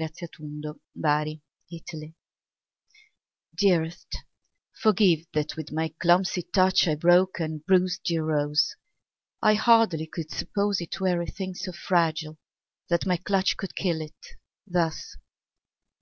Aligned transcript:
Stupidity 0.00 1.42
Dearest, 3.54 4.16
forgive 4.72 5.26
that 5.34 5.56
with 5.56 5.72
my 5.72 5.92
clumsy 6.00 6.40
touch 6.40 6.88
I 6.88 6.94
broke 6.94 7.38
and 7.38 7.62
bruised 7.66 8.08
your 8.08 8.24
rose. 8.24 8.76
I 9.42 9.52
hardly 9.56 10.06
could 10.06 10.30
suppose 10.30 10.80
It 10.80 11.00
were 11.00 11.20
a 11.20 11.26
thing 11.26 11.52
so 11.54 11.72
fragile 11.72 12.38
that 12.88 13.04
my 13.04 13.18
clutch 13.18 13.58
Could 13.58 13.76
kill 13.76 14.00
it, 14.00 14.16
thus. 14.66 15.18